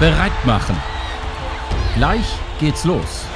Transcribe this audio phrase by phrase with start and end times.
[0.00, 0.76] bereit machen.
[1.94, 2.24] Gleich
[2.58, 3.26] geht's los.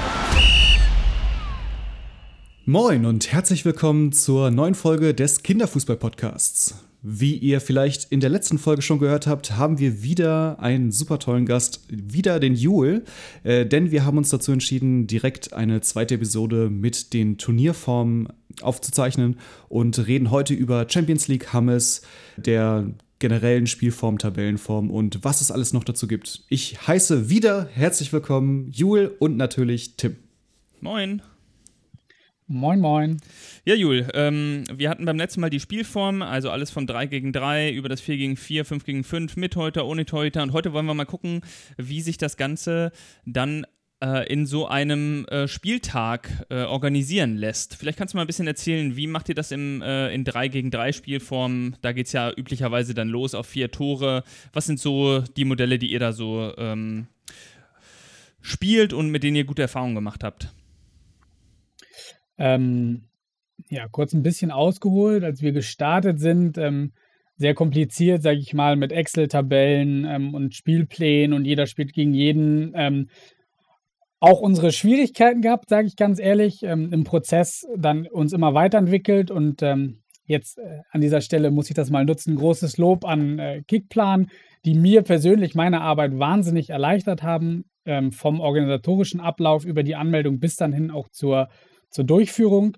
[2.64, 6.82] Moin und herzlich willkommen zur neuen Folge des Kinderfußball-Podcasts.
[7.02, 11.18] Wie ihr vielleicht in der letzten Folge schon gehört habt, haben wir wieder einen super
[11.18, 13.02] tollen Gast, wieder den Jule,
[13.42, 18.28] äh, denn wir haben uns dazu entschieden, direkt eine zweite Episode mit den Turnierformen
[18.62, 19.38] aufzuzeichnen
[19.68, 22.00] und reden heute über Champions League Hammes,
[22.38, 22.86] der
[23.18, 26.44] generellen Spielform, Tabellenform und was es alles noch dazu gibt.
[26.48, 30.16] Ich heiße wieder herzlich willkommen Jule und natürlich Tim.
[30.80, 31.22] Moin.
[32.46, 33.16] Moin, moin.
[33.64, 37.32] Ja, Jul, ähm, wir hatten beim letzten Mal die Spielform, also alles von 3 gegen
[37.32, 40.42] 3 über das 4 gegen 4, 5 gegen 5, mit Teuter, ohne Teuter.
[40.42, 41.40] Und heute wollen wir mal gucken,
[41.78, 42.92] wie sich das Ganze
[43.24, 43.64] dann
[44.02, 47.76] äh, in so einem äh, Spieltag äh, organisieren lässt.
[47.76, 50.48] Vielleicht kannst du mal ein bisschen erzählen, wie macht ihr das im, äh, in 3
[50.48, 51.76] gegen 3 Spielform?
[51.80, 54.24] Da geht es ja üblicherweise dann los auf vier Tore.
[54.52, 57.06] Was sind so die Modelle, die ihr da so ähm,
[58.40, 60.52] spielt und mit denen ihr gute Erfahrungen gemacht habt?
[62.36, 63.04] Ähm,
[63.70, 66.92] ja, kurz ein bisschen ausgeholt, als wir gestartet sind, ähm,
[67.36, 72.72] sehr kompliziert, sage ich mal, mit Excel-Tabellen ähm, und Spielplänen und jeder spielt gegen jeden.
[72.74, 73.08] Ähm,
[74.24, 79.30] auch unsere Schwierigkeiten gehabt, sage ich ganz ehrlich, ähm, im Prozess dann uns immer weiterentwickelt
[79.30, 82.34] und ähm, jetzt äh, an dieser Stelle muss ich das mal nutzen.
[82.34, 84.30] Großes Lob an äh, Kickplan,
[84.64, 90.40] die mir persönlich meine Arbeit wahnsinnig erleichtert haben, ähm, vom organisatorischen Ablauf über die Anmeldung
[90.40, 91.48] bis dann hin auch zur
[91.90, 92.76] zur Durchführung.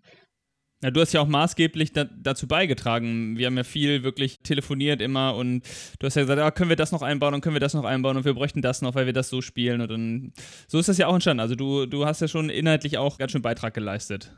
[0.87, 3.37] Ja, du hast ja auch maßgeblich da, dazu beigetragen.
[3.37, 5.63] Wir haben ja viel wirklich telefoniert immer und
[5.99, 7.83] du hast ja gesagt, ah, können wir das noch einbauen und können wir das noch
[7.83, 9.81] einbauen und wir bräuchten das noch, weil wir das so spielen.
[9.81, 10.33] Und dann,
[10.69, 11.41] so ist das ja auch entstanden.
[11.41, 14.33] Also du, du hast ja schon inhaltlich auch ganz schön Beitrag geleistet.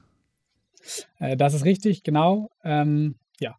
[1.19, 2.51] Äh, das ist richtig, genau.
[2.65, 3.55] Ähm, ja,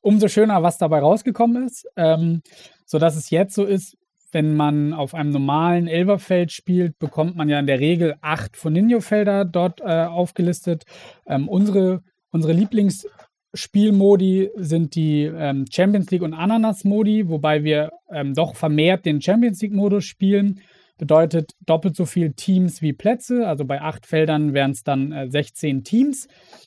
[0.00, 1.86] umso schöner, was dabei rausgekommen ist.
[1.96, 2.40] Ähm,
[2.86, 3.98] sodass es jetzt so ist,
[4.30, 9.44] wenn man auf einem normalen Elberfeld spielt, bekommt man ja in der Regel acht Foninho-Felder
[9.44, 10.84] dort äh, aufgelistet.
[11.26, 18.56] Ähm, unsere, unsere Lieblingsspielmodi sind die ähm, Champions League und Ananas-Modi, wobei wir ähm, doch
[18.56, 20.60] vermehrt den Champions League-Modus spielen.
[20.98, 23.46] Bedeutet doppelt so viele Teams wie Plätze.
[23.46, 26.26] Also bei acht Feldern wären es dann äh, 16 Teams.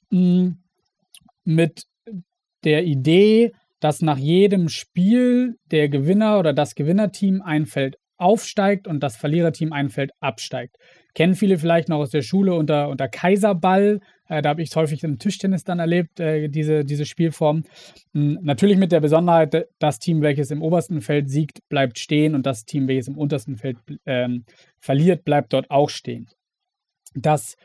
[0.10, 0.60] Mhm.
[1.44, 1.84] Mit
[2.64, 9.02] der Idee, dass nach jedem Spiel der Gewinner oder das Gewinnerteam ein Feld aufsteigt und
[9.02, 10.78] das Verliererteam ein Feld absteigt.
[11.16, 14.02] Kennen viele vielleicht noch aus der Schule unter, unter Kaiserball.
[14.28, 17.64] Äh, da habe ich es häufig im Tischtennis dann erlebt, äh, diese, diese Spielform.
[18.12, 22.46] Mhm, natürlich mit der Besonderheit, das Team, welches im obersten Feld siegt, bleibt stehen und
[22.46, 24.44] das Team, welches im untersten Feld ähm,
[24.78, 26.28] verliert, bleibt dort auch stehen.
[27.16, 27.56] Das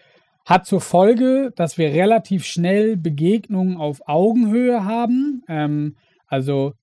[0.46, 5.42] hat zur Folge, dass wir relativ schnell Begegnungen auf Augenhöhe haben.
[5.48, 5.96] Ähm,
[6.26, 6.74] also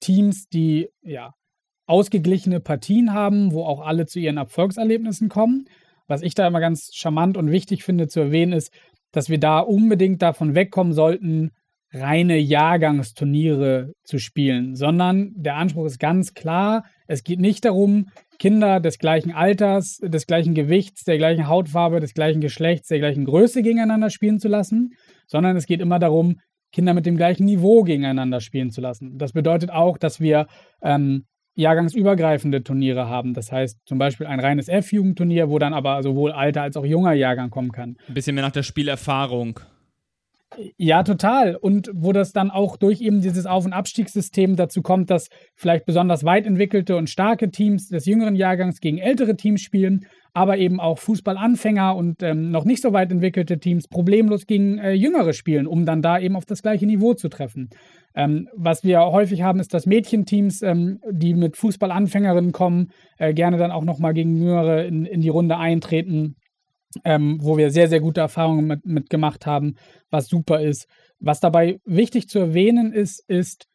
[0.00, 1.34] Teams, die ja
[1.86, 5.66] ausgeglichene Partien haben, wo auch alle zu ihren Erfolgserlebnissen kommen.
[6.06, 8.72] Was ich da immer ganz charmant und wichtig finde zu erwähnen, ist,
[9.12, 11.52] dass wir da unbedingt davon wegkommen sollten,
[11.92, 18.08] reine Jahrgangsturniere zu spielen, sondern der Anspruch ist ganz klar, es geht nicht darum,
[18.38, 23.24] Kinder des gleichen Alters, des gleichen Gewichts, der gleichen Hautfarbe, des gleichen Geschlechts, der gleichen
[23.24, 24.94] Größe gegeneinander spielen zu lassen,
[25.26, 26.40] sondern es geht immer darum,
[26.72, 29.16] Kinder mit dem gleichen Niveau gegeneinander spielen zu lassen.
[29.16, 30.46] Das bedeutet auch, dass wir
[30.82, 31.24] ähm,
[31.56, 33.34] jahrgangsübergreifende Turniere haben.
[33.34, 37.12] Das heißt zum Beispiel ein reines F-Jugendturnier, wo dann aber sowohl alter als auch junger
[37.12, 37.96] Jahrgang kommen kann.
[38.08, 39.60] Ein bisschen mehr nach der Spielerfahrung.
[40.76, 41.56] Ja, total.
[41.56, 45.86] Und wo das dann auch durch eben dieses Auf- und Abstiegssystem dazu kommt, dass vielleicht
[45.86, 50.80] besonders weit entwickelte und starke Teams des jüngeren Jahrgangs gegen ältere Teams spielen, aber eben
[50.80, 55.66] auch Fußballanfänger und ähm, noch nicht so weit entwickelte Teams problemlos gegen äh, Jüngere spielen,
[55.66, 57.70] um dann da eben auf das gleiche Niveau zu treffen.
[58.14, 63.58] Ähm, was wir häufig haben, ist, dass Mädchenteams, ähm, die mit Fußballanfängerinnen kommen, äh, gerne
[63.58, 66.36] dann auch nochmal gegen Jüngere in, in die Runde eintreten
[67.04, 69.76] ähm, wo wir sehr, sehr gute Erfahrungen mit, mit gemacht haben,
[70.10, 70.86] was super ist.
[71.18, 73.66] Was dabei wichtig zu erwähnen ist, ist,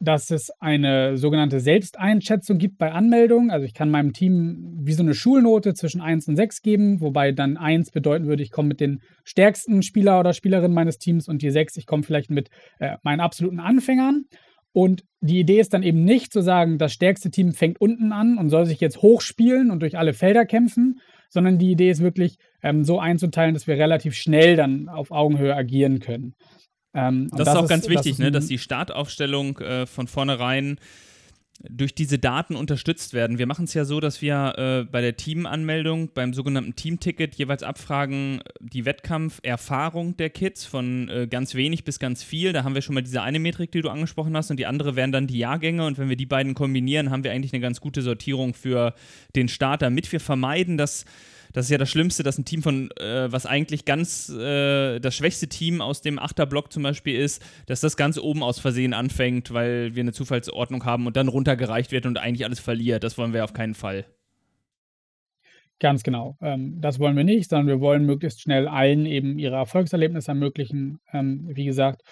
[0.00, 3.50] dass es eine sogenannte Selbsteinschätzung gibt bei Anmeldungen.
[3.50, 7.32] Also ich kann meinem Team wie so eine Schulnote zwischen 1 und 6 geben, wobei
[7.32, 11.42] dann 1 bedeuten würde, ich komme mit den stärksten Spieler oder Spielerinnen meines Teams und
[11.42, 14.24] die 6, ich komme vielleicht mit äh, meinen absoluten Anfängern.
[14.72, 18.38] Und die Idee ist dann eben nicht zu sagen, das stärkste Team fängt unten an
[18.38, 20.98] und soll sich jetzt hochspielen und durch alle Felder kämpfen,
[21.34, 25.54] sondern die Idee ist wirklich ähm, so einzuteilen, dass wir relativ schnell dann auf Augenhöhe
[25.54, 26.34] agieren können.
[26.94, 30.78] Ähm, das, das, ist auch ganz wichtig, das ne, dass die Startaufstellung äh, von vornherein
[31.60, 33.38] durch diese Daten unterstützt werden.
[33.38, 37.62] Wir machen es ja so, dass wir äh, bei der Teamanmeldung, beim sogenannten Teamticket jeweils
[37.62, 42.52] abfragen, die Wettkampferfahrung der Kids von äh, ganz wenig bis ganz viel.
[42.52, 44.96] Da haben wir schon mal diese eine Metrik, die du angesprochen hast, und die andere
[44.96, 45.86] wären dann die Jahrgänge.
[45.86, 48.94] Und wenn wir die beiden kombinieren, haben wir eigentlich eine ganz gute Sortierung für
[49.36, 51.04] den Start, damit wir vermeiden, dass
[51.54, 55.14] das ist ja das Schlimmste, dass ein Team von, äh, was eigentlich ganz äh, das
[55.14, 59.54] schwächste Team aus dem Achterblock zum Beispiel ist, dass das ganz oben aus Versehen anfängt,
[59.54, 63.04] weil wir eine Zufallsordnung haben und dann runtergereicht wird und eigentlich alles verliert.
[63.04, 64.04] Das wollen wir auf keinen Fall.
[65.78, 66.36] Ganz genau.
[66.40, 70.98] Ähm, das wollen wir nicht, sondern wir wollen möglichst schnell allen eben ihre Erfolgserlebnisse ermöglichen,
[71.12, 72.02] ähm, wie gesagt.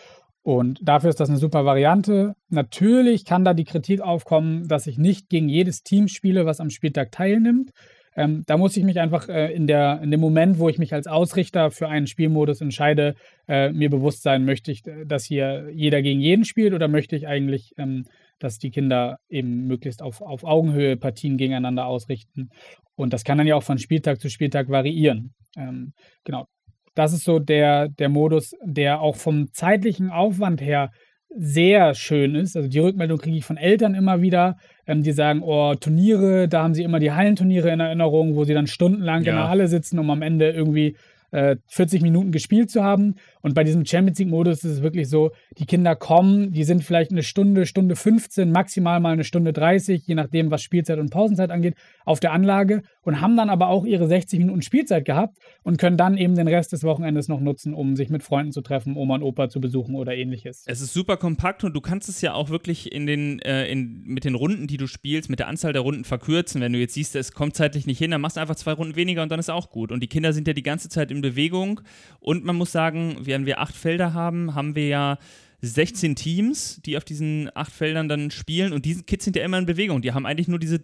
[0.42, 2.34] Und dafür ist das eine super Variante.
[2.48, 6.70] Natürlich kann da die Kritik aufkommen, dass ich nicht gegen jedes Team spiele, was am
[6.70, 7.72] Spieltag teilnimmt.
[8.14, 10.92] Ähm, da muss ich mich einfach äh, in, der, in dem Moment, wo ich mich
[10.92, 13.14] als Ausrichter für einen Spielmodus entscheide,
[13.48, 17.16] äh, mir bewusst sein, möchte ich, äh, dass hier jeder gegen jeden spielt oder möchte
[17.16, 18.04] ich eigentlich, ähm,
[18.38, 22.50] dass die Kinder eben möglichst auf, auf Augenhöhe Partien gegeneinander ausrichten.
[22.96, 25.32] Und das kann dann ja auch von Spieltag zu Spieltag variieren.
[25.56, 25.92] Ähm,
[26.24, 26.46] genau.
[26.94, 30.90] Das ist so der, der Modus, der auch vom zeitlichen Aufwand her
[31.36, 32.56] sehr schön ist.
[32.56, 34.56] Also die Rückmeldung kriege ich von Eltern immer wieder,
[34.86, 38.54] ähm, die sagen, oh, Turniere, da haben sie immer die Hallenturniere in Erinnerung, wo sie
[38.54, 39.32] dann stundenlang ja.
[39.32, 40.96] in der Halle sitzen, um am Ende irgendwie
[41.32, 43.16] äh, 40 Minuten gespielt zu haben.
[43.40, 47.10] Und bei diesem Champions League-Modus ist es wirklich so, die Kinder kommen, die sind vielleicht
[47.10, 51.50] eine Stunde, Stunde 15, maximal mal eine Stunde 30, je nachdem, was Spielzeit und Pausenzeit
[51.50, 51.74] angeht,
[52.04, 55.96] auf der Anlage und haben dann aber auch ihre 60 Minuten Spielzeit gehabt und können
[55.96, 59.16] dann eben den Rest des Wochenendes noch nutzen, um sich mit Freunden zu treffen, Oma
[59.16, 60.64] und Opa zu besuchen oder ähnliches.
[60.66, 64.02] Es ist super kompakt und du kannst es ja auch wirklich in den, äh, in,
[64.04, 66.60] mit den Runden, die du spielst, mit der Anzahl der Runden verkürzen.
[66.60, 68.96] Wenn du jetzt siehst, es kommt zeitlich nicht hin, dann machst du einfach zwei Runden
[68.96, 69.90] weniger und dann ist auch gut.
[69.90, 71.80] Und die Kinder sind ja die ganze Zeit in Bewegung
[72.20, 75.18] und man muss sagen, wenn wir acht Felder haben, haben wir ja
[75.62, 79.58] 16 Teams, die auf diesen acht Feldern dann spielen und diese Kids sind ja immer
[79.58, 80.02] in Bewegung.
[80.02, 80.80] Die haben eigentlich nur diese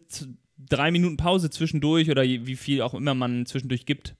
[0.56, 4.14] drei Minuten Pause zwischendurch oder wie viel auch immer man zwischendurch gibt.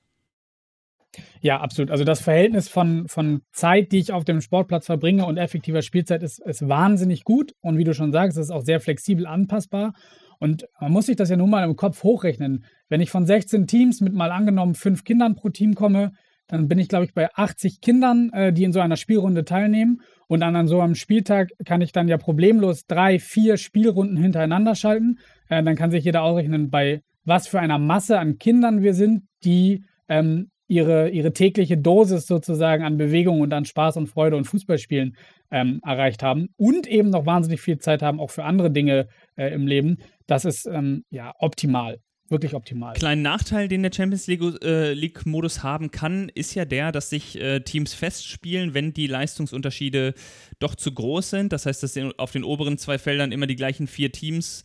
[1.40, 1.90] Ja, absolut.
[1.90, 6.22] Also das Verhältnis von, von Zeit, die ich auf dem Sportplatz verbringe und effektiver Spielzeit
[6.22, 7.54] ist, ist wahnsinnig gut.
[7.60, 9.94] Und wie du schon sagst, ist auch sehr flexibel anpassbar.
[10.38, 12.64] Und man muss sich das ja nun mal im Kopf hochrechnen.
[12.88, 16.12] Wenn ich von 16 Teams mit mal angenommen fünf Kindern pro Team komme,
[16.46, 20.00] dann bin ich, glaube ich, bei 80 Kindern, äh, die in so einer Spielrunde teilnehmen.
[20.28, 25.18] Und an so einem Spieltag kann ich dann ja problemlos drei, vier Spielrunden hintereinander schalten.
[25.48, 29.24] Äh, dann kann sich jeder ausrechnen, bei was für einer Masse an Kindern wir sind,
[29.44, 34.44] die ähm, ihre, ihre tägliche Dosis sozusagen an Bewegung und an Spaß und Freude und
[34.44, 35.16] Fußballspielen
[35.50, 39.52] ähm, erreicht haben und eben noch wahnsinnig viel Zeit haben, auch für andere Dinge äh,
[39.52, 39.98] im Leben.
[40.28, 42.94] Das ist ähm, ja optimal wirklich optimal.
[42.94, 47.60] Kleinen Nachteil, den der Champions äh, League-Modus haben kann, ist ja der, dass sich äh,
[47.60, 50.14] Teams festspielen, wenn die Leistungsunterschiede
[50.58, 51.52] doch zu groß sind.
[51.52, 54.62] Das heißt, dass auf den oberen zwei Feldern immer die gleichen vier Teams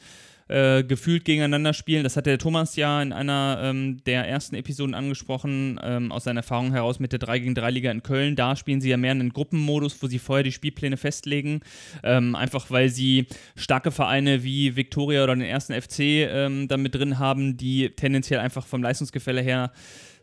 [0.48, 2.04] äh, gefühlt gegeneinander spielen.
[2.04, 6.40] Das hat der Thomas ja in einer ähm, der ersten Episoden angesprochen, ähm, aus seiner
[6.40, 8.36] Erfahrung heraus mit der 3 gegen 3 Liga in Köln.
[8.36, 11.62] Da spielen sie ja mehr einen Gruppenmodus, wo sie vorher die Spielpläne festlegen.
[12.04, 16.96] Ähm, einfach weil sie starke Vereine wie Viktoria oder den ersten FC ähm, da mit
[16.96, 19.72] drin haben, die tendenziell einfach vom Leistungsgefälle her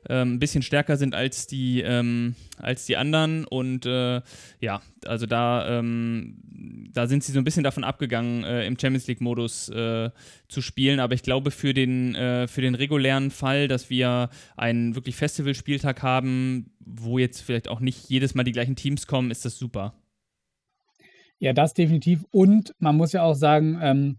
[0.09, 3.45] ähm, ein bisschen stärker sind als die, ähm, als die anderen.
[3.45, 4.23] Und äh,
[4.61, 6.37] ja, also da, ähm,
[6.93, 10.11] da sind sie so ein bisschen davon abgegangen, äh, im Champions League-Modus äh,
[10.49, 11.01] zu spielen.
[11.01, 16.03] Aber ich glaube, für den, äh, für den regulären Fall, dass wir einen wirklich Festivalspieltag
[16.03, 19.95] haben, wo jetzt vielleicht auch nicht jedes Mal die gleichen Teams kommen, ist das super.
[21.39, 22.25] Ja, das definitiv.
[22.31, 24.19] Und man muss ja auch sagen, ähm,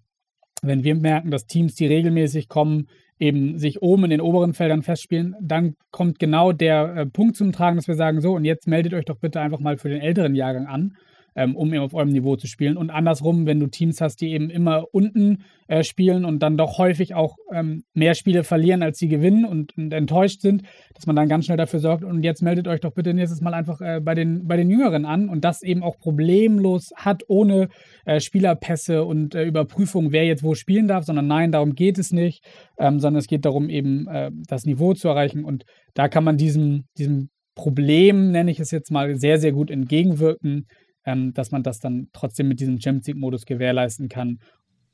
[0.61, 2.87] wenn wir merken, dass Teams, die regelmäßig kommen,
[3.21, 7.51] eben sich oben in den oberen Feldern festspielen, dann kommt genau der äh, Punkt zum
[7.51, 10.01] Tragen, dass wir sagen, so, und jetzt meldet euch doch bitte einfach mal für den
[10.01, 10.97] älteren Jahrgang an
[11.35, 12.77] ähm, um auf eurem Niveau zu spielen.
[12.77, 16.77] Und andersrum, wenn du Teams hast, die eben immer unten äh, spielen und dann doch
[16.77, 21.15] häufig auch ähm, mehr Spiele verlieren, als sie gewinnen und, und, enttäuscht sind, dass man
[21.15, 24.01] dann ganz schnell dafür sorgt, und jetzt meldet euch doch bitte nächstes Mal einfach äh,
[24.01, 27.69] bei, den, bei den Jüngeren an und das eben auch problemlos hat, ohne
[28.05, 32.11] äh, Spielerpässe und äh, Überprüfung, wer jetzt wo spielen darf, sondern nein, darum geht es
[32.11, 32.43] nicht,
[32.77, 35.45] ähm, sondern es geht darum, eben äh, das Niveau zu erreichen.
[35.45, 39.69] Und da kann man diesem, diesem Problem, nenne ich es jetzt mal, sehr, sehr gut
[39.69, 40.65] entgegenwirken,
[41.05, 44.39] ähm, dass man das dann trotzdem mit diesem Champions League-Modus gewährleisten kann.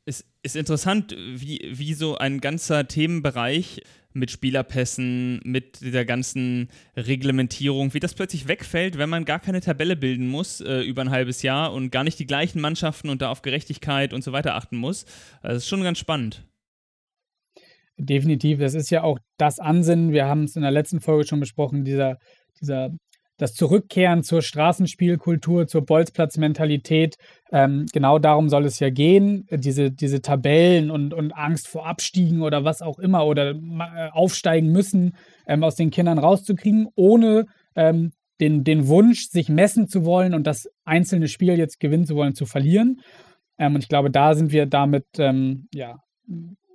[0.05, 3.81] Es ist interessant, wie, wie so ein ganzer Themenbereich
[4.13, 9.95] mit Spielerpässen, mit dieser ganzen Reglementierung, wie das plötzlich wegfällt, wenn man gar keine Tabelle
[9.95, 13.29] bilden muss äh, über ein halbes Jahr und gar nicht die gleichen Mannschaften und da
[13.29, 15.05] auf Gerechtigkeit und so weiter achten muss.
[15.41, 16.45] Also das ist schon ganz spannend.
[17.97, 21.39] Definitiv, das ist ja auch das Ansinnen, wir haben es in der letzten Folge schon
[21.39, 22.19] besprochen, dieser,
[22.61, 22.91] dieser
[23.37, 27.15] das Zurückkehren zur Straßenspielkultur, zur Bolzplatzmentalität.
[27.51, 29.45] Ähm, genau darum soll es ja gehen.
[29.51, 34.71] Diese, diese Tabellen und, und Angst vor Abstiegen oder was auch immer oder äh, aufsteigen
[34.71, 35.15] müssen,
[35.47, 40.45] ähm, aus den Kindern rauszukriegen, ohne ähm, den, den Wunsch, sich messen zu wollen und
[40.45, 43.01] das einzelne Spiel jetzt gewinnen zu wollen, zu verlieren.
[43.57, 45.97] Ähm, und ich glaube, da sind wir damit, ähm, ja,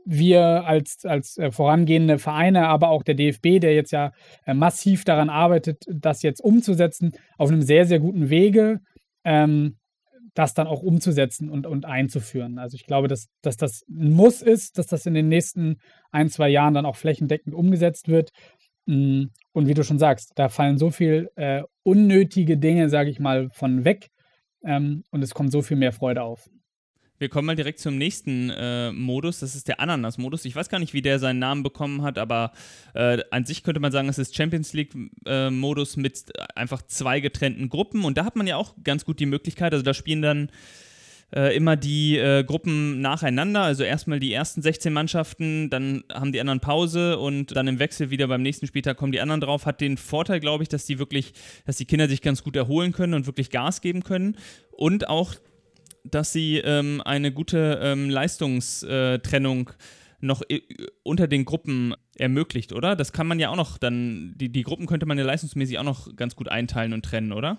[0.05, 4.13] wir als, als äh, vorangehende Vereine, aber auch der DFB, der jetzt ja
[4.47, 8.81] äh, massiv daran arbeitet, das jetzt umzusetzen, auf einem sehr, sehr guten Wege,
[9.25, 9.77] ähm,
[10.35, 12.59] das dann auch umzusetzen und, und einzuführen.
[12.59, 15.77] Also ich glaube, dass, dass das ein Muss ist, dass das in den nächsten
[16.11, 18.31] ein, zwei Jahren dann auch flächendeckend umgesetzt wird.
[18.87, 23.21] Mm, und wie du schon sagst, da fallen so viel äh, unnötige Dinge, sage ich
[23.21, 24.09] mal, von weg
[24.65, 26.49] ähm, und es kommt so viel mehr Freude auf.
[27.23, 29.39] Wir kommen mal direkt zum nächsten äh, Modus.
[29.39, 30.45] Das ist der Ananas-Modus.
[30.45, 32.51] Ich weiß gar nicht, wie der seinen Namen bekommen hat, aber
[32.95, 37.69] äh, an sich könnte man sagen, es ist Champions League-Modus äh, mit einfach zwei getrennten
[37.69, 38.05] Gruppen.
[38.05, 39.73] Und da hat man ja auch ganz gut die Möglichkeit.
[39.73, 40.51] Also da spielen dann
[41.33, 43.63] äh, immer die äh, Gruppen nacheinander.
[43.63, 48.11] Also erstmal die ersten 16 Mannschaften, dann haben die anderen Pause und dann im Wechsel
[48.11, 49.65] wieder beim nächsten Spieltag kommen die anderen drauf.
[49.65, 51.35] Hat den Vorteil, glaube ich, dass die wirklich,
[51.67, 54.37] dass die Kinder sich ganz gut erholen können und wirklich Gas geben können.
[54.73, 55.37] Und auch
[56.05, 59.71] dass sie ähm, eine gute ähm, Leistungstrennung
[60.21, 60.43] noch
[61.03, 62.95] unter den Gruppen ermöglicht, oder?
[62.95, 65.85] Das kann man ja auch noch dann, die, die Gruppen könnte man ja leistungsmäßig auch
[65.85, 67.59] noch ganz gut einteilen und trennen, oder?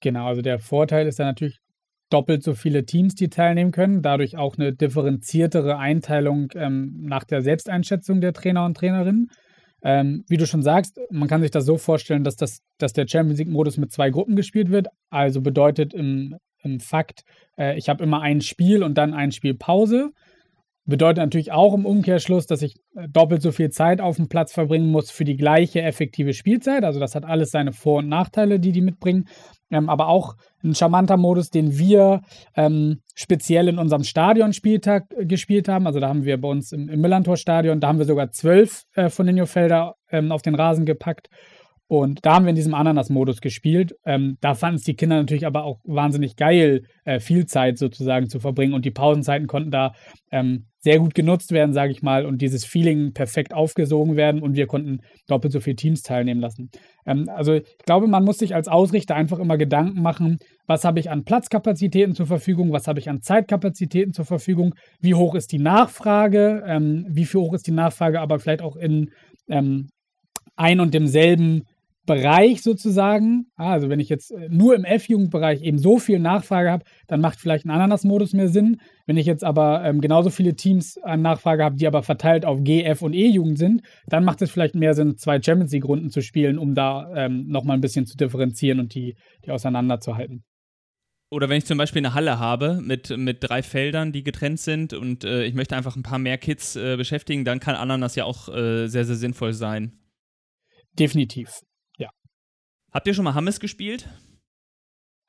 [0.00, 1.58] Genau, also der Vorteil ist ja natürlich
[2.10, 7.42] doppelt so viele Teams, die teilnehmen können, dadurch auch eine differenziertere Einteilung ähm, nach der
[7.42, 9.30] Selbsteinschätzung der Trainer und Trainerinnen.
[9.82, 13.06] Ähm, wie du schon sagst, man kann sich das so vorstellen, dass, das, dass der
[13.06, 14.88] Champions League-Modus mit zwei Gruppen gespielt wird.
[15.10, 17.22] Also bedeutet im im Fakt,
[17.56, 20.10] äh, ich habe immer ein Spiel und dann ein Spiel Pause.
[20.84, 24.52] Bedeutet natürlich auch im Umkehrschluss, dass ich äh, doppelt so viel Zeit auf dem Platz
[24.52, 26.82] verbringen muss für die gleiche effektive Spielzeit.
[26.82, 29.28] Also das hat alles seine Vor- und Nachteile, die die mitbringen.
[29.70, 30.34] Ähm, aber auch
[30.64, 32.22] ein charmanter Modus, den wir
[32.56, 35.86] ähm, speziell in unserem Stadionspieltag äh, gespielt haben.
[35.86, 39.10] Also da haben wir bei uns im, im Millantor-Stadion, da haben wir sogar zwölf äh,
[39.10, 41.28] von den Jofelder ähm, auf den Rasen gepackt.
[41.88, 43.94] Und da haben wir in diesem Ananas-Modus gespielt.
[44.04, 48.28] Ähm, da fanden es die Kinder natürlich aber auch wahnsinnig geil, äh, viel Zeit sozusagen
[48.28, 48.74] zu verbringen.
[48.74, 49.92] Und die Pausenzeiten konnten da
[50.30, 54.42] ähm, sehr gut genutzt werden, sage ich mal, und dieses Feeling perfekt aufgesogen werden.
[54.42, 56.70] Und wir konnten doppelt so viele Teams teilnehmen lassen.
[57.06, 61.00] Ähm, also ich glaube, man muss sich als Ausrichter einfach immer Gedanken machen, was habe
[61.00, 65.52] ich an Platzkapazitäten zur Verfügung, was habe ich an Zeitkapazitäten zur Verfügung, wie hoch ist
[65.52, 69.10] die Nachfrage, ähm, wie viel hoch ist die Nachfrage, aber vielleicht auch in
[69.48, 69.88] ähm,
[70.54, 71.62] ein und demselben
[72.08, 76.84] Bereich sozusagen, also wenn ich jetzt äh, nur im F-Jugendbereich eben so viel Nachfrage habe,
[77.06, 78.80] dann macht vielleicht ein Ananas-Modus mehr Sinn.
[79.06, 82.64] Wenn ich jetzt aber ähm, genauso viele Teams an Nachfrage habe, die aber verteilt auf
[82.64, 86.22] G, F und E-Jugend sind, dann macht es vielleicht mehr Sinn, zwei Champions League-Runden zu
[86.22, 90.42] spielen, um da ähm, nochmal ein bisschen zu differenzieren und die, die auseinanderzuhalten.
[91.30, 94.94] Oder wenn ich zum Beispiel eine Halle habe mit, mit drei Feldern, die getrennt sind
[94.94, 98.24] und äh, ich möchte einfach ein paar mehr Kids äh, beschäftigen, dann kann Ananas ja
[98.24, 99.92] auch äh, sehr, sehr sinnvoll sein.
[100.98, 101.50] Definitiv.
[102.92, 104.08] Habt ihr schon mal Hammes gespielt?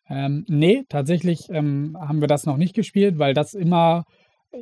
[0.09, 4.05] Ähm, nee, tatsächlich ähm, haben wir das noch nicht gespielt, weil das immer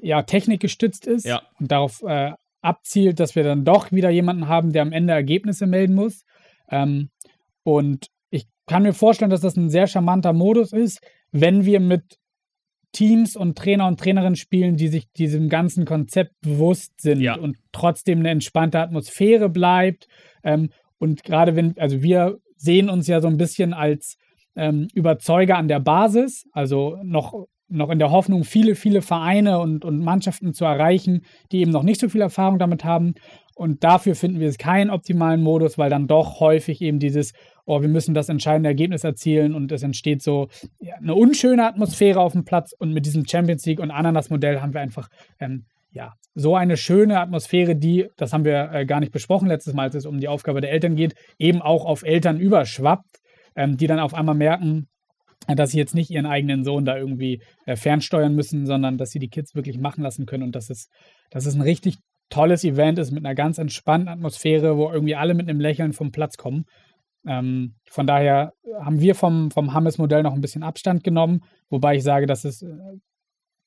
[0.01, 1.41] ja technikgestützt ist ja.
[1.59, 5.67] und darauf äh, abzielt, dass wir dann doch wieder jemanden haben, der am Ende Ergebnisse
[5.67, 6.25] melden muss.
[6.69, 7.09] Ähm,
[7.63, 10.99] und ich kann mir vorstellen, dass das ein sehr charmanter Modus ist,
[11.31, 12.17] wenn wir mit
[12.91, 17.37] Teams und Trainer und Trainerinnen spielen, die sich diesem ganzen Konzept bewusst sind ja.
[17.37, 20.07] und trotzdem eine entspannte Atmosphäre bleibt.
[20.43, 24.17] Ähm, und gerade wenn, also wir sehen uns ja so ein bisschen als
[24.55, 29.85] ähm, Überzeuger an der Basis, also noch, noch in der Hoffnung, viele, viele Vereine und,
[29.85, 31.21] und Mannschaften zu erreichen,
[31.51, 33.13] die eben noch nicht so viel Erfahrung damit haben.
[33.55, 37.33] Und dafür finden wir es keinen optimalen Modus, weil dann doch häufig eben dieses,
[37.65, 40.47] oh, wir müssen das entscheidende Ergebnis erzielen und es entsteht so
[40.79, 42.73] ja, eine unschöne Atmosphäre auf dem Platz.
[42.77, 45.09] Und mit diesem Champions League und Ananas-Modell haben wir einfach
[45.39, 45.65] ähm,
[45.97, 49.83] ja, so eine schöne Atmosphäre, die, das haben wir äh, gar nicht besprochen letztes Mal,
[49.83, 53.19] als es um die Aufgabe der Eltern geht, eben auch auf Eltern überschwappt,
[53.55, 54.87] ähm, die dann auf einmal merken,
[55.47, 59.09] äh, dass sie jetzt nicht ihren eigenen Sohn da irgendwie äh, fernsteuern müssen, sondern dass
[59.09, 60.89] sie die Kids wirklich machen lassen können und dass es,
[61.31, 61.95] dass es ein richtig
[62.29, 66.11] tolles Event ist mit einer ganz entspannten Atmosphäre, wo irgendwie alle mit einem Lächeln vom
[66.11, 66.65] Platz kommen.
[67.25, 72.03] Ähm, von daher haben wir vom, vom Hammes-Modell noch ein bisschen Abstand genommen, wobei ich
[72.03, 72.67] sage, dass es, äh,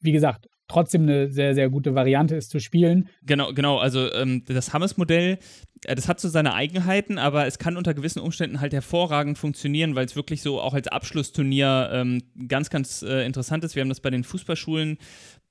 [0.00, 3.08] wie gesagt, trotzdem eine sehr, sehr gute Variante ist zu spielen.
[3.24, 3.78] Genau, genau.
[3.78, 5.38] Also ähm, das Hammes-Modell,
[5.84, 9.94] äh, das hat so seine Eigenheiten, aber es kann unter gewissen Umständen halt hervorragend funktionieren,
[9.94, 13.74] weil es wirklich so auch als Abschlussturnier ähm, ganz, ganz äh, interessant ist.
[13.74, 14.98] Wir haben das bei den Fußballschulen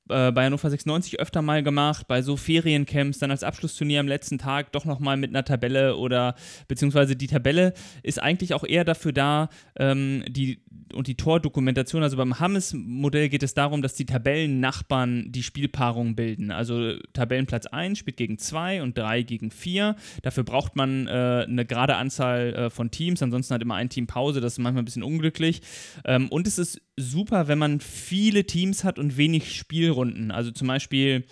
[0.09, 4.37] äh, bei Hannover 96 öfter mal gemacht, bei so Feriencamps, dann als Abschlussturnier am letzten
[4.37, 6.35] Tag doch nochmal mit einer Tabelle oder
[6.67, 7.73] beziehungsweise die Tabelle
[8.03, 10.61] ist eigentlich auch eher dafür da, ähm, die
[10.93, 16.51] und die Tordokumentation, also beim Hammes-Modell geht es darum, dass die Tabellennachbarn die Spielpaarung bilden.
[16.51, 19.95] Also Tabellenplatz 1 spielt gegen 2 und 3 gegen 4.
[20.23, 24.07] Dafür braucht man äh, eine gerade Anzahl äh, von Teams, ansonsten hat immer ein Team
[24.07, 25.61] Pause, das ist manchmal ein bisschen unglücklich.
[26.05, 30.31] Ähm, und es ist super, wenn man viele Teams hat und wenig Spielrunden.
[30.31, 31.25] Also zum Beispiel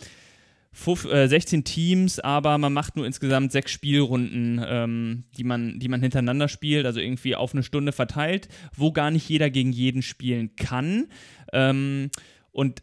[0.74, 6.01] 16 äh, Teams, aber man macht nur insgesamt sechs Spielrunden, ähm, die, man, die man
[6.01, 10.55] hintereinander spielt, also irgendwie auf eine Stunde verteilt, wo gar nicht jeder gegen jeden spielen
[10.55, 11.07] kann.
[11.51, 12.09] Ähm,
[12.51, 12.81] und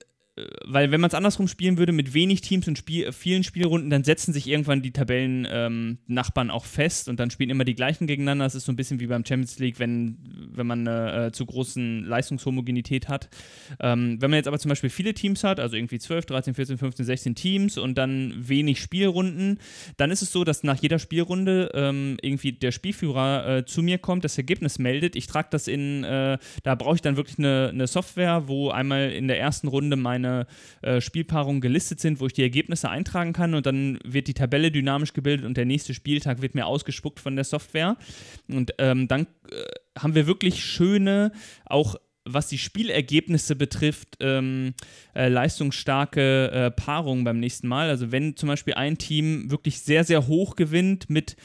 [0.64, 4.02] weil wenn man es andersrum spielen würde, mit wenig Teams und Spiel, vielen Spielrunden, dann
[4.02, 8.44] setzen sich irgendwann die Tabellennachbarn ähm, auch fest und dann spielen immer die gleichen gegeneinander.
[8.44, 10.18] Das ist so ein bisschen wie beim Champions League, wenn,
[10.52, 13.28] wenn man eine äh, zu großen Leistungshomogenität hat.
[13.78, 16.78] Ähm, wenn man jetzt aber zum Beispiel viele Teams hat, also irgendwie 12, 13, 14,
[16.78, 19.58] 15, 16 Teams und dann wenig Spielrunden,
[19.98, 23.98] dann ist es so, dass nach jeder Spielrunde ähm, irgendwie der Spielführer äh, zu mir
[23.98, 25.14] kommt, das Ergebnis meldet.
[25.14, 29.12] Ich trage das in, äh, da brauche ich dann wirklich eine, eine Software, wo einmal
[29.12, 30.46] in der ersten Runde meine meine
[30.82, 34.70] äh, Spielpaarungen gelistet sind, wo ich die Ergebnisse eintragen kann und dann wird die Tabelle
[34.70, 37.96] dynamisch gebildet und der nächste Spieltag wird mir ausgespuckt von der Software.
[38.48, 41.32] Und ähm, dann äh, haben wir wirklich schöne,
[41.66, 44.72] auch was die Spielergebnisse betrifft, ähm,
[45.14, 47.90] äh, leistungsstarke äh, Paarungen beim nächsten Mal.
[47.90, 51.36] Also wenn zum Beispiel ein Team wirklich sehr, sehr hoch gewinnt mit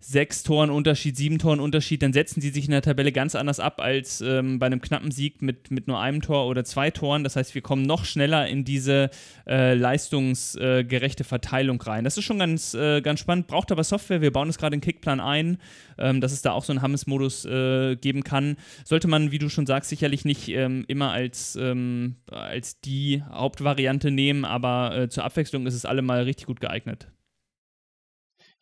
[0.00, 3.58] sechs Toren Unterschied, sieben Toren Unterschied, dann setzen sie sich in der Tabelle ganz anders
[3.58, 7.24] ab als ähm, bei einem knappen Sieg mit, mit nur einem Tor oder zwei Toren.
[7.24, 9.10] Das heißt, wir kommen noch schneller in diese
[9.46, 12.04] äh, leistungsgerechte Verteilung rein.
[12.04, 14.20] Das ist schon ganz, äh, ganz spannend, braucht aber Software.
[14.20, 15.58] Wir bauen es gerade in Kickplan ein,
[15.98, 18.56] ähm, dass es da auch so einen Hammes-Modus äh, geben kann.
[18.84, 24.12] Sollte man, wie du schon sagst, sicherlich nicht ähm, immer als, ähm, als die Hauptvariante
[24.12, 27.08] nehmen, aber äh, zur Abwechslung ist es allemal richtig gut geeignet.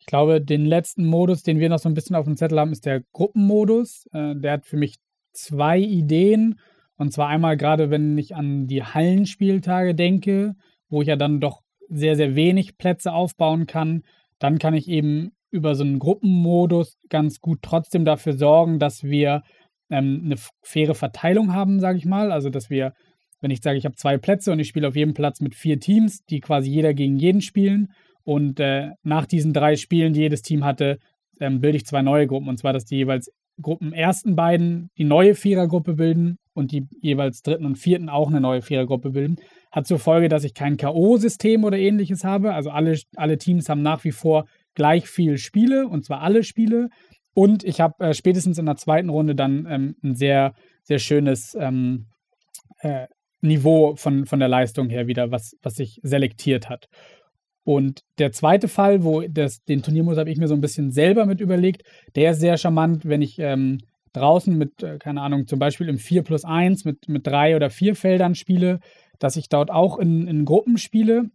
[0.07, 2.71] Ich glaube, den letzten Modus, den wir noch so ein bisschen auf dem Zettel haben,
[2.71, 4.07] ist der Gruppenmodus.
[4.13, 4.95] Äh, der hat für mich
[5.33, 6.61] zwei Ideen.
[6.95, 10.55] Und zwar einmal gerade, wenn ich an die Hallenspieltage denke,
[10.87, 11.59] wo ich ja dann doch
[11.89, 14.03] sehr, sehr wenig Plätze aufbauen kann.
[14.39, 19.43] Dann kann ich eben über so einen Gruppenmodus ganz gut trotzdem dafür sorgen, dass wir
[19.89, 22.31] ähm, eine faire Verteilung haben, sage ich mal.
[22.31, 22.93] Also, dass wir,
[23.41, 25.81] wenn ich sage, ich habe zwei Plätze und ich spiele auf jedem Platz mit vier
[25.81, 27.89] Teams, die quasi jeder gegen jeden spielen,
[28.27, 30.99] und äh, nach diesen drei Spielen, die jedes Team hatte,
[31.39, 32.49] ähm, bilde ich zwei neue Gruppen.
[32.49, 37.41] Und zwar, dass die jeweils Gruppen ersten beiden die neue Vierergruppe bilden und die jeweils
[37.41, 39.37] dritten und vierten auch eine neue Vierergruppe bilden.
[39.71, 42.53] Hat zur Folge, dass ich kein K.O.-System oder ähnliches habe.
[42.53, 46.89] Also alle, alle Teams haben nach wie vor gleich viel Spiele und zwar alle Spiele.
[47.33, 51.55] Und ich habe äh, spätestens in der zweiten Runde dann ähm, ein sehr, sehr schönes
[51.57, 52.07] ähm,
[52.79, 53.07] äh,
[53.39, 56.89] Niveau von, von der Leistung her wieder, was, was sich selektiert hat.
[57.67, 61.25] Und der zweite Fall, wo das, den Turniermodus habe ich mir so ein bisschen selber
[61.25, 61.83] mit überlegt,
[62.15, 63.79] der ist sehr charmant, wenn ich ähm,
[64.13, 67.69] draußen mit, äh, keine Ahnung, zum Beispiel im 4 plus 1 mit, mit drei oder
[67.69, 68.79] vier Feldern spiele,
[69.19, 71.29] dass ich dort auch in, in Gruppen spiele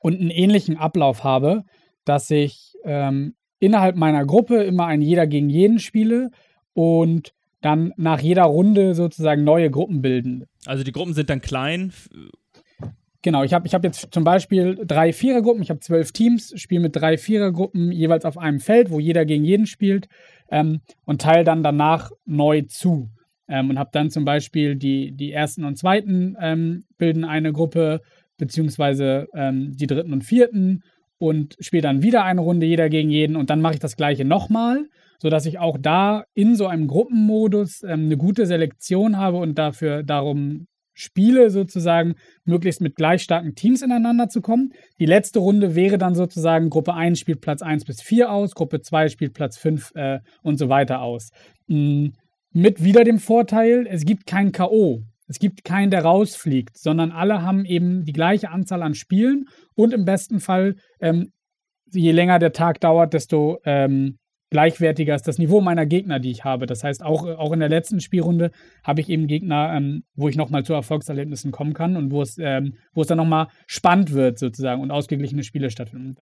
[0.00, 1.62] und einen ähnlichen Ablauf habe,
[2.04, 6.32] dass ich ähm, innerhalb meiner Gruppe immer ein Jeder gegen jeden spiele
[6.74, 10.44] und dann nach jeder Runde sozusagen neue Gruppen bilden.
[10.66, 11.94] Also die Gruppen sind dann klein
[13.22, 16.80] Genau, ich habe ich hab jetzt zum Beispiel drei Vierergruppen, ich habe zwölf Teams, spiele
[16.80, 20.08] mit drei Vierergruppen jeweils auf einem Feld, wo jeder gegen jeden spielt
[20.50, 23.10] ähm, und teile dann danach neu zu.
[23.46, 28.00] Ähm, und habe dann zum Beispiel die, die ersten und zweiten ähm, bilden eine Gruppe,
[28.38, 30.82] beziehungsweise ähm, die dritten und vierten
[31.18, 34.24] und spiele dann wieder eine Runde jeder gegen jeden und dann mache ich das gleiche
[34.24, 34.86] nochmal,
[35.18, 40.02] sodass ich auch da in so einem Gruppenmodus ähm, eine gute Selektion habe und dafür
[40.04, 44.72] darum Spiele sozusagen möglichst mit gleich starken Teams ineinander zu kommen.
[44.98, 48.80] Die letzte Runde wäre dann sozusagen, Gruppe 1 spielt Platz 1 bis 4 aus, Gruppe
[48.80, 51.30] 2 spielt Platz 5 äh, und so weiter aus.
[51.66, 52.12] Mhm.
[52.52, 55.04] Mit wieder dem Vorteil, es gibt kein K.O.
[55.28, 59.44] Es gibt keinen, der rausfliegt, sondern alle haben eben die gleiche Anzahl an Spielen
[59.76, 61.30] und im besten Fall, ähm,
[61.92, 64.18] je länger der Tag dauert, desto ähm,
[64.50, 66.66] gleichwertiger ist das Niveau meiner Gegner, die ich habe.
[66.66, 68.50] Das heißt, auch, auch in der letzten Spielrunde
[68.84, 72.36] habe ich eben Gegner, ähm, wo ich nochmal zu Erfolgserlebnissen kommen kann und wo es,
[72.38, 76.16] ähm, wo es dann nochmal spannend wird sozusagen und ausgeglichene Spiele stattfinden.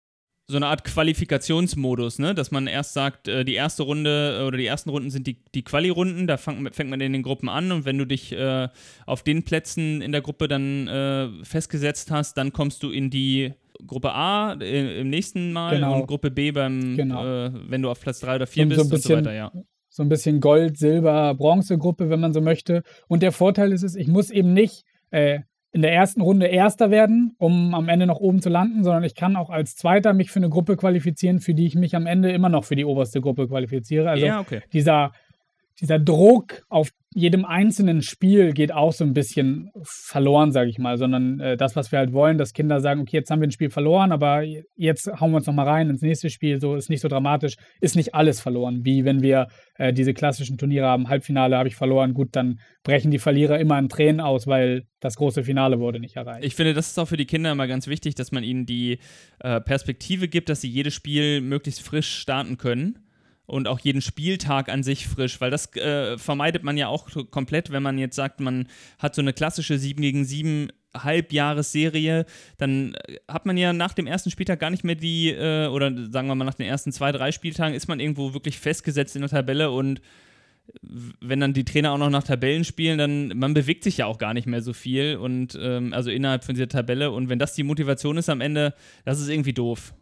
[0.50, 2.34] So eine Art Qualifikationsmodus, ne?
[2.34, 5.42] dass man erst sagt, äh, die erste Runde äh, oder die ersten Runden sind die,
[5.54, 8.68] die Quali-Runden, da fang, fängt man in den Gruppen an und wenn du dich äh,
[9.04, 13.52] auf den Plätzen in der Gruppe dann äh, festgesetzt hast, dann kommst du in die
[13.86, 16.00] Gruppe A im nächsten Mal genau.
[16.00, 17.24] und Gruppe B beim, genau.
[17.24, 19.36] äh, wenn du auf Platz 3 oder 4 so, bist so bisschen, und so weiter,
[19.36, 19.52] ja.
[19.88, 22.82] So ein bisschen Gold, Silber, Bronze-Gruppe, wenn man so möchte.
[23.08, 25.40] Und der Vorteil ist es, ich muss eben nicht äh,
[25.72, 29.14] in der ersten Runde Erster werden, um am Ende noch oben zu landen, sondern ich
[29.14, 32.32] kann auch als Zweiter mich für eine Gruppe qualifizieren, für die ich mich am Ende
[32.32, 34.08] immer noch für die oberste Gruppe qualifiziere.
[34.08, 34.62] Also ja, okay.
[34.72, 35.12] dieser,
[35.80, 40.98] dieser Druck auf jedem einzelnen Spiel geht auch so ein bisschen verloren, sage ich mal,
[40.98, 43.52] sondern äh, das, was wir halt wollen, dass Kinder sagen, okay, jetzt haben wir ein
[43.52, 44.42] Spiel verloren, aber
[44.76, 47.96] jetzt hauen wir uns nochmal rein ins nächste Spiel, so ist nicht so dramatisch, ist
[47.96, 52.12] nicht alles verloren, wie wenn wir äh, diese klassischen Turniere haben, Halbfinale habe ich verloren,
[52.12, 56.16] gut, dann brechen die Verlierer immer in Tränen aus, weil das große Finale wurde nicht
[56.16, 56.44] erreicht.
[56.44, 58.98] Ich finde, das ist auch für die Kinder immer ganz wichtig, dass man ihnen die
[59.40, 62.98] äh, Perspektive gibt, dass sie jedes Spiel möglichst frisch starten können
[63.48, 67.72] und auch jeden Spieltag an sich frisch, weil das äh, vermeidet man ja auch komplett,
[67.72, 72.26] wenn man jetzt sagt, man hat so eine klassische 7 gegen 7 Halbjahresserie,
[72.58, 75.90] dann äh, hat man ja nach dem ersten Spieltag gar nicht mehr die, äh, oder
[76.10, 79.22] sagen wir mal nach den ersten zwei, drei Spieltagen ist man irgendwo wirklich festgesetzt in
[79.22, 80.02] der Tabelle und
[80.82, 84.18] wenn dann die Trainer auch noch nach Tabellen spielen, dann man bewegt sich ja auch
[84.18, 87.54] gar nicht mehr so viel und ähm, also innerhalb von dieser Tabelle und wenn das
[87.54, 88.74] die Motivation ist am Ende,
[89.06, 89.94] das ist irgendwie doof.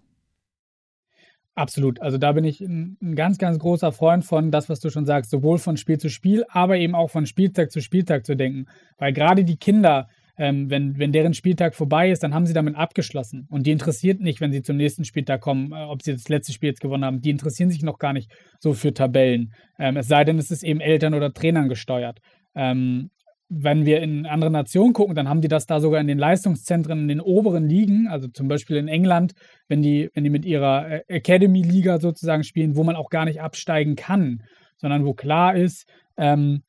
[1.56, 2.02] Absolut.
[2.02, 5.06] Also da bin ich ein, ein, ganz, ganz großer Freund von, das, was du schon
[5.06, 8.66] sagst, sowohl von Spiel zu Spiel, aber eben auch von Spieltag zu Spieltag zu denken.
[8.98, 12.76] Weil gerade die Kinder, ähm, wenn, wenn deren Spieltag vorbei ist, dann haben sie damit
[12.76, 13.46] abgeschlossen.
[13.48, 16.52] Und die interessiert nicht, wenn sie zum nächsten Spieltag kommen, äh, ob sie das letzte
[16.52, 17.22] Spiel jetzt gewonnen haben.
[17.22, 19.54] Die interessieren sich noch gar nicht so für Tabellen.
[19.78, 22.20] Ähm, es sei denn, es ist eben Eltern oder Trainern gesteuert.
[22.54, 23.08] Ähm,
[23.48, 27.02] wenn wir in andere Nationen gucken, dann haben die das da sogar in den Leistungszentren
[27.02, 29.34] in den oberen Ligen, also zum Beispiel in England,
[29.68, 33.40] wenn die, wenn die mit ihrer äh, Academy-Liga sozusagen spielen, wo man auch gar nicht
[33.40, 34.42] absteigen kann,
[34.76, 36.62] sondern wo klar ist, ähm,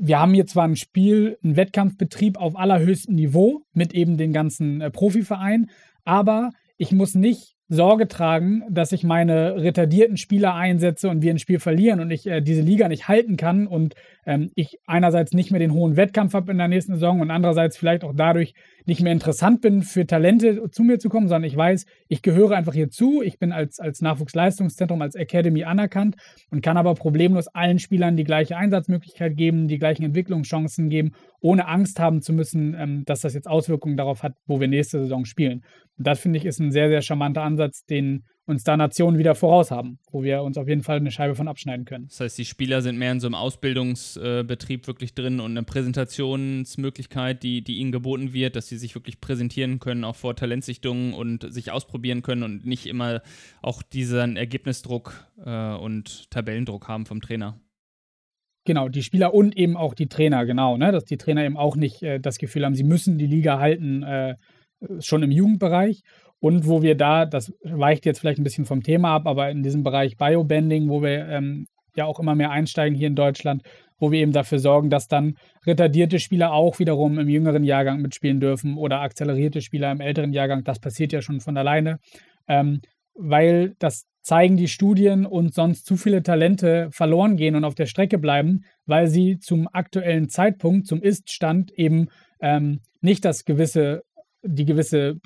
[0.00, 4.80] wir haben hier zwar ein Spiel, einen Wettkampfbetrieb auf allerhöchstem Niveau mit eben den ganzen
[4.80, 5.70] äh, Profivereinen,
[6.04, 11.38] aber ich muss nicht Sorge tragen, dass ich meine retardierten Spieler einsetze und wir ein
[11.38, 13.94] Spiel verlieren und ich äh, diese Liga nicht halten kann und
[14.28, 17.78] ähm, ich einerseits nicht mehr den hohen Wettkampf habe in der nächsten Saison und andererseits
[17.78, 18.52] vielleicht auch dadurch
[18.84, 22.52] nicht mehr interessant bin, für Talente zu mir zu kommen, sondern ich weiß, ich gehöre
[22.52, 23.22] einfach hier zu.
[23.22, 26.16] Ich bin als, als Nachwuchsleistungszentrum, als Academy anerkannt
[26.50, 31.66] und kann aber problemlos allen Spielern die gleiche Einsatzmöglichkeit geben, die gleichen Entwicklungschancen geben, ohne
[31.66, 35.24] Angst haben zu müssen, ähm, dass das jetzt Auswirkungen darauf hat, wo wir nächste Saison
[35.24, 35.64] spielen.
[35.96, 39.34] Und das finde ich ist ein sehr, sehr charmanter Ansatz, den uns da Nationen wieder
[39.34, 42.06] voraus haben, wo wir uns auf jeden Fall eine Scheibe von abschneiden können.
[42.08, 47.42] Das heißt, die Spieler sind mehr in so einem Ausbildungsbetrieb wirklich drin und eine Präsentationsmöglichkeit,
[47.42, 51.52] die, die ihnen geboten wird, dass sie sich wirklich präsentieren können, auch vor Talentsichtungen und
[51.52, 53.20] sich ausprobieren können und nicht immer
[53.60, 57.60] auch diesen Ergebnisdruck äh, und Tabellendruck haben vom Trainer.
[58.64, 60.90] Genau, die Spieler und eben auch die Trainer, genau, ne?
[60.90, 64.02] dass die Trainer eben auch nicht äh, das Gefühl haben, sie müssen die Liga halten,
[64.02, 64.36] äh,
[65.00, 66.02] schon im Jugendbereich
[66.40, 69.62] und wo wir da, das weicht jetzt vielleicht ein bisschen vom Thema ab, aber in
[69.62, 73.62] diesem Bereich Biobanding, wo wir ähm, ja auch immer mehr einsteigen hier in Deutschland,
[73.98, 78.40] wo wir eben dafür sorgen, dass dann retardierte Spieler auch wiederum im jüngeren Jahrgang mitspielen
[78.40, 80.62] dürfen oder akzelerierte Spieler im älteren Jahrgang.
[80.64, 81.98] Das passiert ja schon von alleine,
[82.46, 82.80] ähm,
[83.14, 87.86] weil das zeigen die Studien und sonst zu viele Talente verloren gehen und auf der
[87.86, 92.08] Strecke bleiben, weil sie zum aktuellen Zeitpunkt, zum Ist-Stand eben
[92.40, 94.02] ähm, nicht das gewisse,
[94.42, 95.18] die gewisse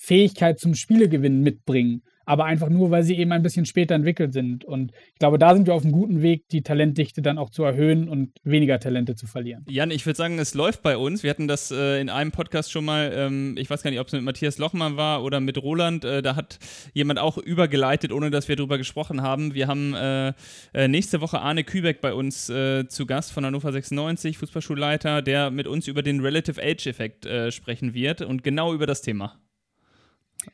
[0.00, 4.64] Fähigkeit zum Spielegewinn mitbringen, aber einfach nur, weil sie eben ein bisschen später entwickelt sind.
[4.64, 7.64] Und ich glaube, da sind wir auf einem guten Weg, die Talentdichte dann auch zu
[7.64, 9.64] erhöhen und weniger Talente zu verlieren.
[9.68, 11.24] Jan, ich würde sagen, es läuft bei uns.
[11.24, 14.06] Wir hatten das äh, in einem Podcast schon mal, ähm, ich weiß gar nicht, ob
[14.06, 16.58] es mit Matthias Lochmann war oder mit Roland, äh, da hat
[16.94, 19.54] jemand auch übergeleitet, ohne dass wir darüber gesprochen haben.
[19.54, 20.32] Wir haben äh,
[20.74, 25.50] äh nächste Woche Arne Kübeck bei uns äh, zu Gast von Hannover 96, Fußballschulleiter, der
[25.50, 29.40] mit uns über den Relative Age-Effekt äh, sprechen wird und genau über das Thema.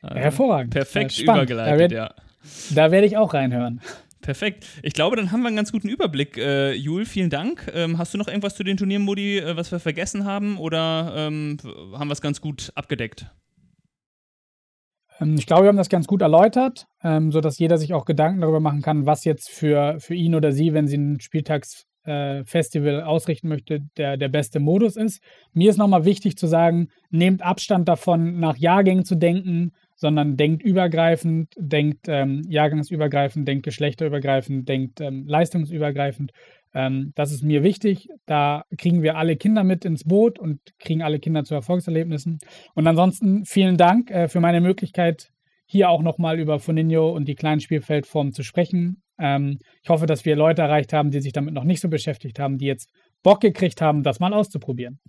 [0.01, 0.73] Äh, Hervorragend.
[0.73, 2.13] Perfekt übergeleitet, da werd, ja.
[2.73, 3.81] Da werde ich auch reinhören.
[4.21, 4.65] Perfekt.
[4.81, 6.37] Ich glaube, dann haben wir einen ganz guten Überblick.
[6.37, 7.71] Äh, Jul, vielen Dank.
[7.73, 11.57] Ähm, hast du noch irgendwas zu den Turniermodi, äh, was wir vergessen haben, oder ähm,
[11.93, 13.27] haben wir es ganz gut abgedeckt?
[15.19, 18.41] Ähm, ich glaube, wir haben das ganz gut erläutert, ähm, sodass jeder sich auch Gedanken
[18.41, 23.01] darüber machen kann, was jetzt für, für ihn oder sie, wenn sie ein Spieltagsfestival äh,
[23.03, 25.21] ausrichten möchte, der, der beste Modus ist.
[25.53, 30.61] Mir ist nochmal wichtig zu sagen, nehmt Abstand davon, nach Jahrgängen zu denken sondern denkt
[30.63, 36.31] übergreifend, denkt ähm, jahrgangsübergreifend, denkt geschlechterübergreifend, denkt ähm, leistungsübergreifend.
[36.73, 38.09] Ähm, das ist mir wichtig.
[38.25, 42.39] Da kriegen wir alle Kinder mit ins Boot und kriegen alle Kinder zu Erfolgserlebnissen.
[42.73, 45.29] Und ansonsten vielen Dank äh, für meine Möglichkeit,
[45.65, 49.01] hier auch nochmal über Foninho und die kleinen Spielfeldformen zu sprechen.
[49.19, 52.39] Ähm, ich hoffe, dass wir Leute erreicht haben, die sich damit noch nicht so beschäftigt
[52.39, 52.89] haben, die jetzt
[53.23, 54.99] Bock gekriegt haben, das mal auszuprobieren.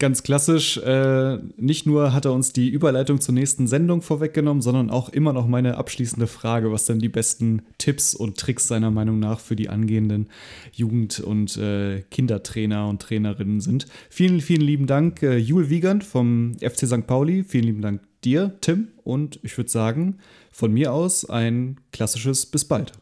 [0.00, 4.90] Ganz klassisch, äh, nicht nur hat er uns die Überleitung zur nächsten Sendung vorweggenommen, sondern
[4.90, 9.20] auch immer noch meine abschließende Frage, was denn die besten Tipps und Tricks seiner Meinung
[9.20, 10.28] nach für die angehenden
[10.72, 13.86] Jugend- und äh, Kindertrainer und Trainerinnen sind.
[14.10, 17.06] Vielen, vielen lieben Dank, äh, Jule Wiegand vom FC St.
[17.06, 17.44] Pauli.
[17.44, 18.88] Vielen lieben Dank dir, Tim.
[19.04, 20.18] Und ich würde sagen,
[20.50, 22.92] von mir aus ein klassisches Bis bald.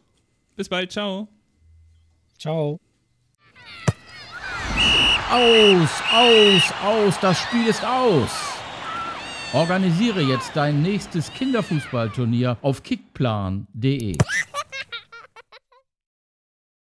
[0.57, 1.29] Bis bald, ciao.
[2.39, 2.79] Ciao.
[5.31, 8.31] Aus, aus, aus, das Spiel ist aus.
[9.55, 14.17] Organisiere jetzt dein nächstes Kinderfußballturnier auf kickplan.de.